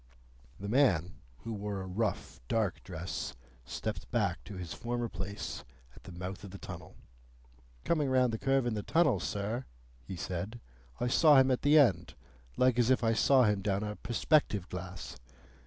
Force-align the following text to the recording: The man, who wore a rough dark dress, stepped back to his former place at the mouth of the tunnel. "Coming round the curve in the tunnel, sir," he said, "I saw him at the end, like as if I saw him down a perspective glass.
The 0.59 0.67
man, 0.67 1.19
who 1.43 1.53
wore 1.53 1.79
a 1.81 1.85
rough 1.85 2.39
dark 2.47 2.81
dress, 2.83 3.35
stepped 3.65 4.09
back 4.09 4.43
to 4.45 4.55
his 4.55 4.73
former 4.73 5.07
place 5.07 5.63
at 5.95 6.05
the 6.05 6.11
mouth 6.11 6.43
of 6.43 6.49
the 6.49 6.57
tunnel. 6.57 6.95
"Coming 7.83 8.09
round 8.09 8.33
the 8.33 8.39
curve 8.39 8.65
in 8.65 8.73
the 8.73 8.81
tunnel, 8.81 9.19
sir," 9.19 9.65
he 10.03 10.15
said, 10.15 10.59
"I 10.99 11.05
saw 11.05 11.37
him 11.37 11.51
at 11.51 11.61
the 11.61 11.77
end, 11.77 12.15
like 12.57 12.79
as 12.79 12.89
if 12.89 13.03
I 13.03 13.13
saw 13.13 13.43
him 13.43 13.61
down 13.61 13.83
a 13.83 13.95
perspective 13.95 14.67
glass. 14.69 15.17